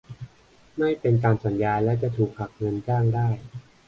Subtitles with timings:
[0.77, 3.27] ไม่เป็นตามสัญญาและจะถูกหักเงินจ้างได้